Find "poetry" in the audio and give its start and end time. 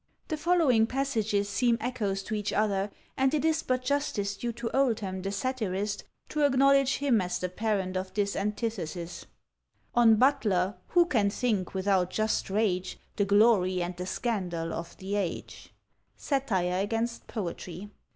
17.27-17.91